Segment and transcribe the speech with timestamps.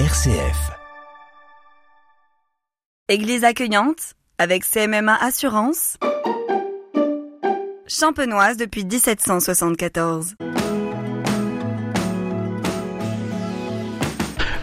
[0.00, 0.72] RCF.
[3.08, 5.98] Église accueillante avec CMMA Assurance.
[7.86, 10.34] Champenoise depuis 1774.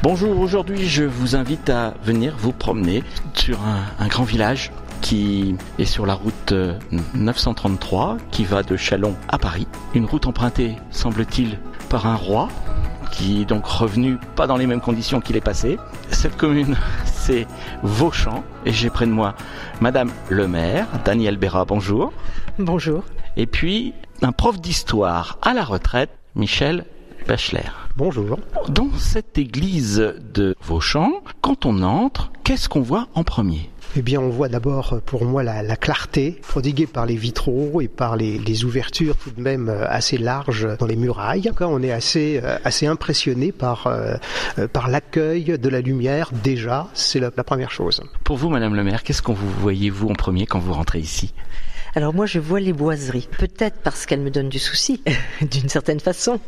[0.03, 3.01] Bonjour, aujourd'hui je vous invite à venir vous promener
[3.33, 6.77] sur un, un grand village qui est sur la route euh,
[7.13, 9.67] 933 qui va de Chalon à Paris.
[9.93, 11.57] Une route empruntée, semble-t-il,
[11.89, 12.49] par un roi
[13.11, 15.77] qui est donc revenu pas dans les mêmes conditions qu'il est passé.
[16.09, 17.47] Cette commune, c'est
[17.83, 19.35] Vauchamp et j'ai près de moi
[19.79, 22.13] Madame le maire, Daniel Béra, bonjour.
[22.59, 23.03] Bonjour.
[23.37, 26.85] Et puis un prof d'histoire à la retraite, Michel
[27.27, 27.69] Bachler.
[27.97, 28.39] Bonjour.
[28.69, 33.70] Dans cette église de Vauchamp, quand on entre, qu'est-ce qu'on voit en premier?
[33.97, 37.89] Eh bien, on voit d'abord pour moi la, la, clarté prodiguée par les vitraux et
[37.89, 41.51] par les, les, ouvertures tout de même assez larges dans les murailles.
[41.59, 44.15] On est assez, assez impressionné par, euh,
[44.71, 48.01] par l'accueil de la lumière déjà, c'est la, la première chose.
[48.23, 50.99] Pour vous, Madame le maire, qu'est-ce qu'on vous voyez vous en premier quand vous rentrez
[50.99, 51.33] ici?
[51.93, 55.03] Alors moi je vois les boiseries, peut-être parce qu'elles me donnent du souci,
[55.41, 56.39] d'une certaine façon,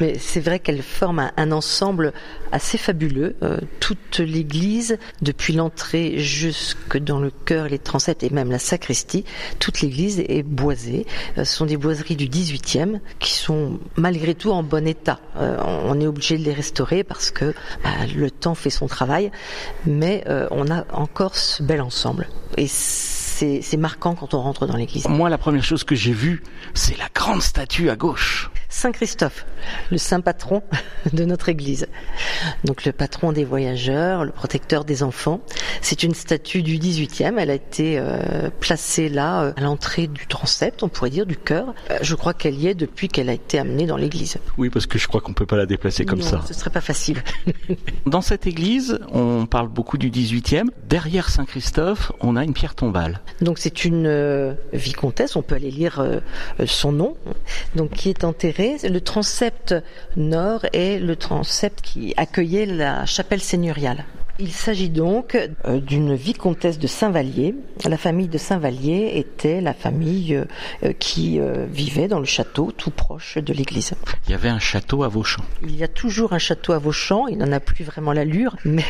[0.00, 2.12] mais c'est vrai qu'elles forment un, un, ensemble
[2.50, 3.36] assez fabuleux.
[3.44, 6.18] Euh, toute l'église, depuis l'entrée
[6.88, 9.24] jusque dans le chœur, les transepts et même la sacristie,
[9.58, 11.06] toute l'église est boisée.
[11.36, 15.20] Euh, ce sont des boiseries du 18e qui sont malgré tout en bon état.
[15.36, 19.30] Euh, on est obligé de les restaurer parce que bah, le temps fait son travail,
[19.86, 22.28] mais on a encore ce bel ensemble.
[22.56, 25.06] Et c'est marquant quand on rentre dans l'église.
[25.08, 26.42] Moi, la première chose que j'ai vue,
[26.74, 28.50] c'est la grande statue à gauche.
[28.68, 29.46] Saint Christophe,
[29.90, 30.62] le saint patron
[31.12, 31.86] de notre église.
[32.64, 35.40] Donc le patron des voyageurs, le protecteur des enfants.
[35.80, 37.38] C'est une statue du 18e.
[37.38, 41.36] Elle a été euh, placée là, euh, à l'entrée du transept, on pourrait dire, du
[41.36, 41.74] chœur.
[41.90, 44.38] Euh, je crois qu'elle y est depuis qu'elle a été amenée dans l'église.
[44.58, 46.42] Oui, parce que je crois qu'on peut pas la déplacer comme non, ça.
[46.46, 47.22] Ce serait pas facile.
[48.06, 50.68] dans cette église, on parle beaucoup du 18e.
[50.88, 53.20] Derrière Saint Christophe, on a une pierre tombale.
[53.40, 56.20] Donc c'est une euh, vicomtesse, on peut aller lire euh,
[56.66, 57.16] son nom,
[57.76, 58.57] donc qui est enterrée.
[58.58, 59.72] Le transept
[60.16, 64.04] nord est le transept qui accueillait la chapelle seigneuriale.
[64.40, 65.34] Il s'agit donc
[65.64, 67.56] euh, d'une vicomtesse de Saint-Vallier.
[67.84, 70.44] La famille de Saint-Vallier était la famille
[70.84, 73.94] euh, qui euh, vivait dans le château tout proche de l'église.
[74.28, 75.42] Il y avait un château à Vauchamp.
[75.62, 78.84] Il y a toujours un château à Vauchamp, il n'en a plus vraiment l'allure, mais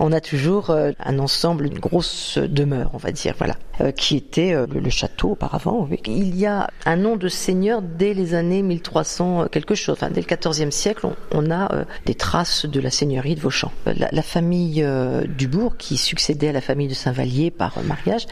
[0.00, 3.54] on a toujours un ensemble, une grosse demeure, on va dire, voilà,
[3.92, 5.88] qui était le château auparavant.
[6.06, 10.22] Il y a un nom de seigneur dès les années 1300 quelque chose, enfin dès
[10.22, 13.70] le 14e siècle, on, on a des traces de la seigneurie de Vauchamp.
[13.86, 18.26] La, la famille euh, Dubourg, qui succédait à la famille de Saint-Vallier par mariage,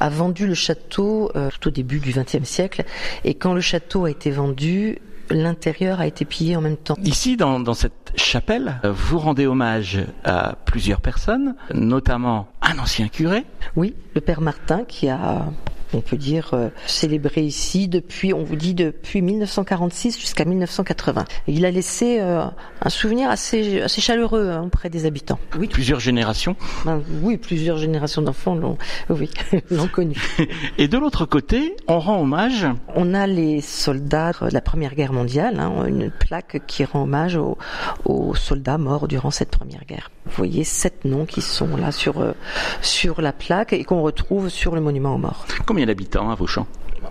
[0.00, 2.84] a vendu le château euh, tout au début du XXe siècle.
[3.24, 4.98] Et quand le château a été vendu,
[5.30, 6.96] l'intérieur a été pillé en même temps.
[7.02, 13.44] Ici, dans, dans, cette chapelle, vous rendez hommage à plusieurs personnes, notamment un ancien curé.
[13.76, 15.46] Oui, le père Martin, qui a
[15.94, 21.24] on peut dire euh, célébré ici depuis, on vous dit depuis 1946 jusqu'à 1980.
[21.48, 22.44] Et il a laissé euh,
[22.82, 25.38] un souvenir assez, assez chaleureux hein, auprès des habitants.
[25.58, 26.56] Oui, plusieurs générations.
[26.84, 28.78] Ben, oui, plusieurs générations d'enfants l'ont,
[29.10, 29.30] oui,
[29.92, 30.16] connu.
[30.78, 32.66] Et de l'autre côté, on rend hommage.
[32.94, 37.36] On a les soldats de la Première Guerre mondiale, hein, une plaque qui rend hommage
[37.36, 37.58] aux,
[38.04, 40.10] aux, soldats morts durant cette Première Guerre.
[40.26, 42.32] Vous voyez sept noms qui sont là sur euh,
[42.80, 45.46] sur la plaque et qu'on retrouve sur le monument aux morts.
[45.66, 46.66] Combien d'habitants à Vauchamp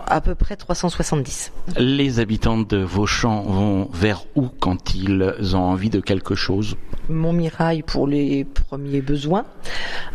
[0.06, 1.52] À peu près 370.
[1.76, 6.76] Les habitants de Vauchamp vont vers où quand ils ont envie de quelque chose
[7.08, 9.44] Montmirail pour les premiers besoins.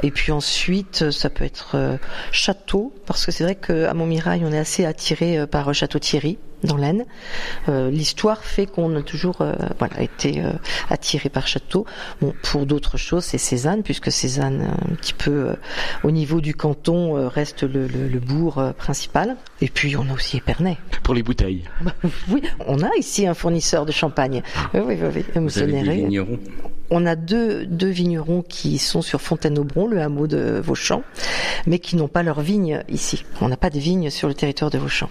[0.01, 1.97] Et puis ensuite, ça peut être euh,
[2.31, 6.77] Château, parce que c'est vrai qu'à Montmirail, on est assez attiré par Château Thierry dans
[6.77, 7.05] l'Aisne.
[7.67, 10.51] Euh, L'histoire fait qu'on a toujours euh, voilà, été euh,
[10.89, 11.85] attiré par Château.
[12.21, 15.55] Bon, pour d'autres choses, c'est Cézanne, puisque Cézanne, un petit peu
[16.03, 19.35] au niveau du canton, reste le, le, le bourg principal.
[19.61, 20.77] Et puis, on a aussi Épernay.
[21.03, 21.63] Pour les bouteilles
[22.29, 24.41] Oui, on a ici un fournisseur de champagne.
[24.73, 25.23] Oui, oui, oui.
[25.35, 25.41] oui.
[25.41, 26.39] Vous avez des vignerons
[26.89, 31.03] on a deux, deux vignerons qui sont sur Fontaine-Aubron, le hameau de Vauchamp,
[31.67, 33.25] mais qui n'ont pas leurs vignes ici.
[33.41, 35.09] On n'a pas de vignes sur le territoire de Vauchamp.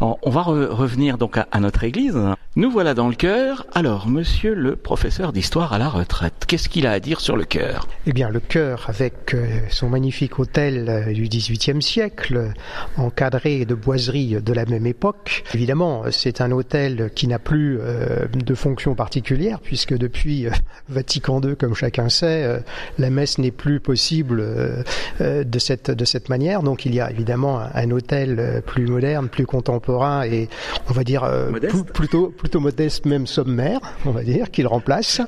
[0.00, 2.18] Alors, on va re revenir donc à, à, notre église.
[2.54, 3.64] Nous voilà dans le chœur.
[3.72, 7.44] Alors, monsieur le professeur d'histoire à la retraite, qu'est-ce qu'il a à dire sur le
[7.44, 9.34] chœur Eh bien, le chœur, avec
[9.70, 12.52] son magnifique hôtel du XVIIIe siècle,
[12.98, 15.44] encadré de boiseries de la même époque.
[15.54, 20.50] Évidemment, c'est un hôtel qui n'a plus euh, de fonction particulière, puisque depuis euh,
[20.90, 22.58] Vatican II, comme chacun sait, euh,
[22.98, 24.82] la messe n'est plus possible euh,
[25.20, 26.62] de cette de cette manière.
[26.62, 30.50] Donc il y a évidemment un, un hôtel plus moderne, plus contemporain et
[30.90, 31.26] on va dire
[31.58, 35.20] plus, plutôt plutôt modeste, même sommaire, on va dire, qu'il remplace.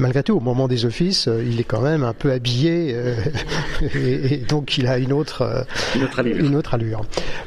[0.00, 3.14] Malgré tout, au moment des offices, euh, il est quand même un peu habillé euh,
[3.94, 5.64] et, donc il a une autre,
[5.94, 6.02] une
[6.56, 7.02] autre, allure.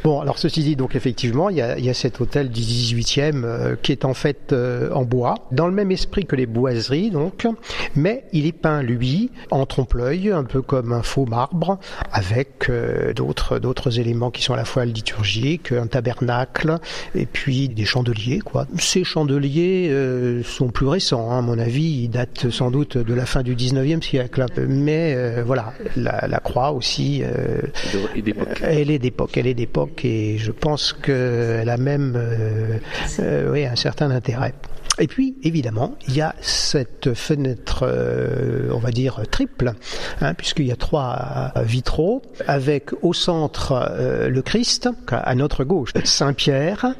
[0.05, 2.61] Bon, alors ceci dit, donc effectivement, il y a, il y a cet hôtel du
[2.61, 7.45] 18e qui est en fait en bois, dans le même esprit que les boiseries, donc,
[7.95, 11.77] mais il est peint, lui, en trompe-l'œil, un peu comme un faux marbre,
[12.13, 12.71] avec
[13.15, 16.79] d'autres d'autres éléments qui sont à la fois liturgiques, un tabernacle,
[17.15, 18.65] et puis des chandeliers, quoi.
[18.93, 23.13] Ces chandeliers euh, sont plus récents, hein, à mon avis, ils datent sans doute de
[23.15, 24.45] la fin du 19e siècle.
[24.67, 27.57] Mais euh, voilà, la, la, croix aussi, euh,
[28.61, 32.21] elle est d'époque, elle est d'époque, et je pense qu'elle a même
[33.49, 34.53] oui, un certain intérêt.
[34.99, 39.73] Et puis, évidemment, il y a cette fenêtre, euh, on va dire, triple,
[40.21, 45.91] hein, puisqu'il y a trois vitraux, avec au centre euh, le Christ, à notre gauche
[46.03, 46.93] Saint-Pierre,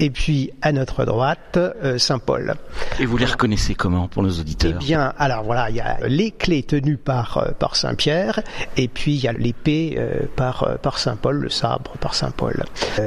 [0.00, 2.54] et puis à notre droite euh, Saint-Paul.
[2.98, 5.98] Et vous les reconnaissez comment pour nos auditeurs Eh bien, alors voilà, il y a
[6.08, 8.40] les clés tenues par, par Saint-Pierre,
[8.76, 9.98] et puis il y a l'épée
[10.34, 12.64] par, par Saint-Paul, le sabre par Saint-Paul.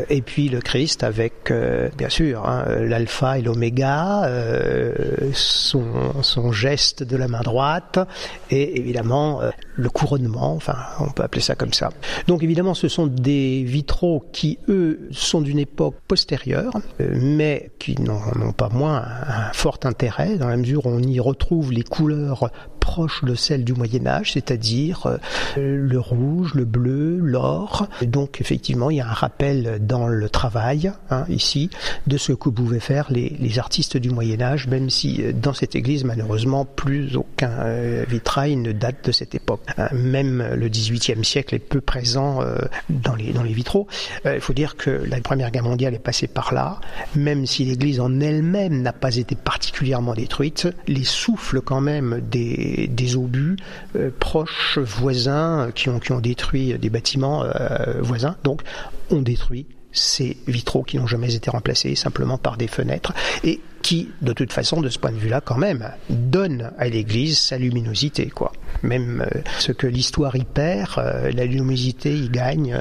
[0.10, 1.52] et puis le Christ avec,
[1.98, 8.00] bien sûr, hein, l'alpha et l'oméga, euh, son, geste de la main droite
[8.50, 11.90] et évidemment euh, le couronnement, enfin on peut appeler ça comme ça.
[12.28, 18.00] Donc évidemment ce sont des vitraux qui eux sont d'une époque postérieure euh, mais qui
[18.02, 22.50] n'ont pas moins un fort intérêt dans la mesure où on y retrouve les couleurs
[22.90, 25.18] proche de celle du Moyen Âge, c'est-à-dire euh,
[25.56, 27.88] le rouge, le bleu, l'or.
[28.02, 31.70] Donc effectivement, il y a un rappel dans le travail, hein, ici,
[32.08, 35.54] de ce que pouvaient faire les, les, artistes du Moyen Âge, même si euh, dans
[35.54, 39.62] cette église, malheureusement, plus aucun euh, vitrail ne date de cette époque.
[39.78, 42.40] Hein, même le XVIIIe siècle est peu présent
[42.90, 43.88] dans, les, dans les vitraux.
[44.26, 46.82] Il faut dire que la Première Guerre mondiale est passée par là,
[47.16, 52.79] même si l'église en elle-même n'a pas été particulièrement détruite, les souffles quand même des
[52.88, 53.58] des, obus
[53.96, 58.36] euh, proches, voisins, euh, qui ont, qui ont détruit des bâtiments euh, voisins.
[58.44, 58.62] Donc,
[59.10, 64.10] on détruit ces vitraux qui n'ont jamais été remplacés simplement par des fenêtres et qui,
[64.22, 68.28] de toute façon, de ce point de vue-là, quand même, donne à l'Église sa luminosité,
[68.28, 68.52] quoi.
[68.84, 69.26] Même
[69.58, 71.02] ce que l'histoire y perd,
[71.34, 72.80] la luminosité y gagne.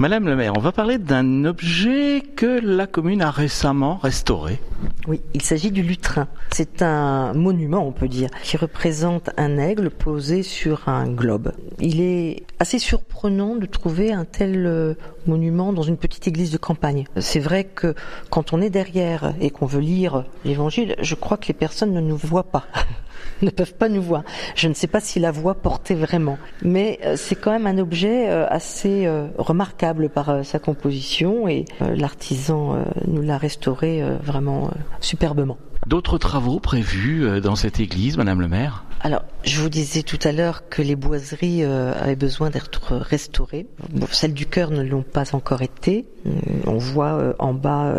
[0.00, 4.58] Madame le maire, on va parler d'un objet que la commune a récemment restauré.
[5.06, 6.26] Oui, il s'agit du lutrin.
[6.52, 11.52] C'est un monument, on peut dire, qui représente un aigle posé sur un globe.
[11.80, 14.94] Il est assez surprenant de trouver un tel euh,
[15.26, 17.04] monument dans une petite église de campagne.
[17.18, 17.94] C'est vrai que
[18.30, 22.00] quand on est derrière et qu'on veut lire l'évangile, je crois que les personnes ne
[22.00, 22.64] nous voient pas.
[23.42, 24.24] ne peuvent pas nous voir.
[24.54, 27.78] Je ne sais pas si la voix portait vraiment, mais euh, c'est quand même un
[27.78, 34.70] objet euh, assez euh, remarquable par sa composition et l'artisan nous l'a restauré vraiment
[35.00, 35.58] superbement.
[35.86, 38.84] D'autres travaux prévus dans cette église, Madame le maire?
[39.00, 43.66] Alors, je vous disais tout à l'heure que les boiseries avaient besoin d'être restaurées.
[44.10, 46.06] celles du cœur ne l'ont pas encore été.
[46.66, 47.94] On voit en bas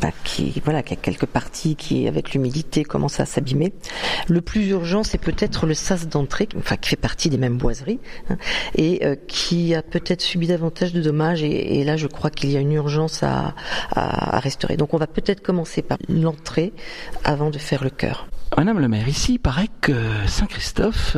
[0.00, 3.72] bah, qui voilà qui a quelques parties qui avec l'humidité commencent à s'abîmer.
[4.28, 8.00] Le plus urgent c'est peut-être le sas d'entrée, enfin qui fait partie des mêmes boiseries
[8.30, 8.36] hein,
[8.74, 12.56] et euh, qui a peut-être subi davantage de dommages et, là je crois qu'il y
[12.56, 13.54] a une urgence à,
[13.90, 14.76] à, restaurer.
[14.76, 16.72] Donc on va peut-être commencer par l'entrée
[17.24, 18.28] avant de faire le cœur.
[18.56, 19.92] Madame le maire, ici il paraît que
[20.26, 21.16] Saint Christophe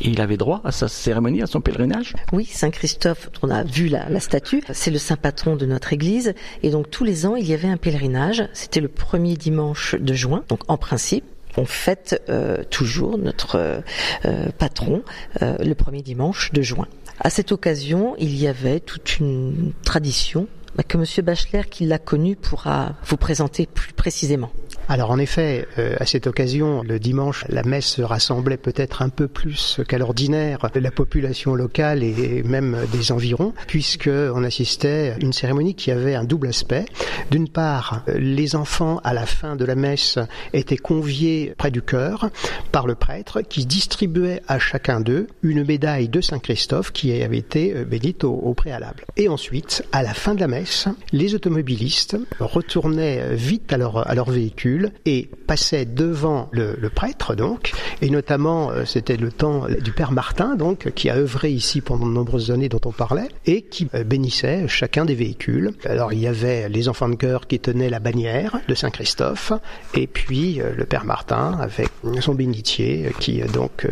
[0.00, 2.14] euh, il avait droit à sa cérémonie, à son pèlerinage.
[2.32, 6.34] Oui, Saint Christophe, on a vu la, statue, c'est le saint patron de notre église,
[6.62, 10.14] et donc tous les ans il y avait un pèlerinage, c'était le premier dimanche de
[10.14, 11.24] juin, donc en principe,
[11.56, 13.80] on fête euh, toujours notre euh,
[14.24, 15.02] euh, patron
[15.40, 16.88] le premier dimanche de juin.
[17.20, 21.98] À cette occasion, il y avait toute une tradition bah, que Monsieur Bachelard, qui l'a
[21.98, 24.50] connu, pourra vous présenter plus précisément.
[24.86, 29.28] Alors en effet, euh, à cette occasion, le dimanche, la messe rassemblait peut-être un peu
[29.28, 35.32] plus qu'à l'ordinaire la population locale et même des environs, puisque on assistait à une
[35.32, 36.84] cérémonie qui avait un double aspect.
[37.30, 40.18] D'une part, les enfants à la fin de la messe
[40.52, 42.28] étaient conviés près du cœur
[42.70, 47.38] par le prêtre qui distribuait à chacun d'eux une médaille de Saint Christophe qui avait
[47.38, 49.04] été euh, bénite au, préalable.
[49.16, 54.73] Et ensuite, à la fin de la messe, les automobilistes retournaient vite à leur véhicule
[55.06, 60.12] et passait devant le, le prêtre donc, et notamment euh, c'était le temps du père
[60.12, 63.88] Martin donc qui a œuvré ici pendant de nombreuses années dont on parlait et qui
[63.94, 65.72] euh, bénissait chacun des véhicules.
[65.84, 69.52] Alors il y avait les enfants de cœur qui tenaient la bannière de Saint-Christophe
[69.94, 71.88] et puis euh, le père Martin avec
[72.20, 73.86] son bénitier qui donc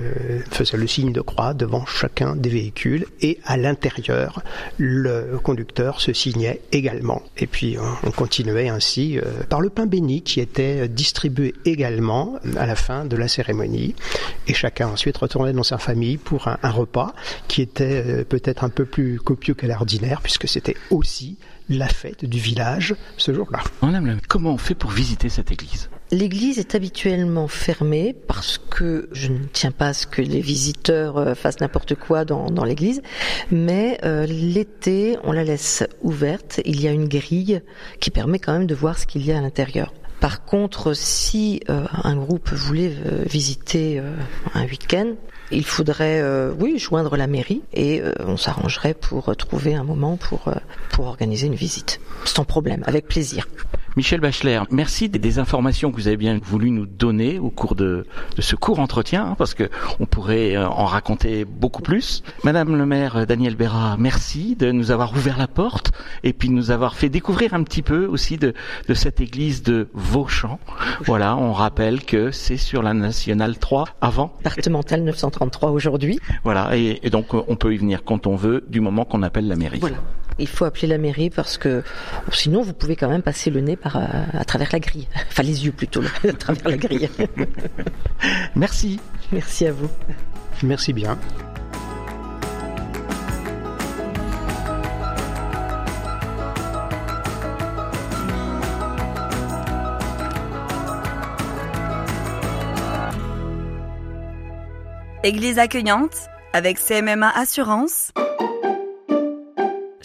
[0.50, 4.42] faisait le signe de croix devant chacun des véhicules et à l'intérieur
[4.78, 7.22] le conducteur se signait également.
[7.38, 12.76] Et puis on continuait ainsi par le pain béni qui était distribué également à la
[12.76, 13.94] fin de la cérémonie
[14.46, 17.14] et chacun ensuite retournait dans sa famille pour un, un repas
[17.48, 21.36] qui était euh, peut-être un peu plus copieux qu'à l'ordinaire puisque c'était aussi
[21.68, 23.60] la fête du village ce jour-là.
[23.82, 25.88] Madame, comment on fait pour visiter cette église?
[26.10, 31.16] L'église est habituellement fermée parce que je ne tiens pas à ce que les visiteurs
[31.16, 33.00] euh, fassent n'importe quoi dans, dans l'église,
[33.50, 36.60] mais euh, l'été on la laisse ouverte.
[36.66, 37.62] Il y a une grille
[38.00, 39.94] qui permet quand même de voir ce qu'il y a à l'intérieur.
[40.22, 44.14] Par contre, si euh, un groupe voulait euh, visiter euh,
[44.54, 45.14] un week-end,
[45.50, 46.22] il faudrait,
[46.58, 50.50] oui, joindre la mairie et on s'arrangerait pour trouver un moment pour
[50.88, 53.46] pour organiser une visite, sans problème, avec plaisir.
[53.94, 58.06] Michel Bachler, merci des informations que vous avez bien voulu nous donner au cours de,
[58.36, 59.68] de ce court entretien, hein, parce que
[60.00, 62.22] on pourrait en raconter beaucoup plus.
[62.42, 65.92] Madame le maire Daniel Béra, merci de nous avoir ouvert la porte
[66.24, 68.54] et puis de nous avoir fait découvrir un petit peu aussi de,
[68.88, 70.58] de cette église de Vauchamp.
[71.04, 74.32] Voilà, on rappelle que c'est sur la nationale 3 avant.
[74.38, 76.18] Départementale 933 aujourd'hui.
[76.44, 79.48] Voilà, et, et donc on peut y venir quand on veut, du moment qu'on appelle
[79.48, 79.80] la mairie.
[79.80, 79.98] Voilà.
[80.38, 81.82] Il faut appeler la mairie parce que
[82.32, 85.08] sinon vous pouvez quand même passer le nez par, à travers la grille.
[85.28, 87.08] Enfin les yeux plutôt, à travers la grille.
[88.56, 89.00] Merci.
[89.30, 89.88] Merci à vous.
[90.62, 91.18] Merci bien.
[105.24, 106.16] Église accueillante
[106.52, 108.12] avec CMMA Assurance.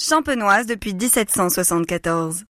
[0.10, 2.46] Champenoise depuis 1774.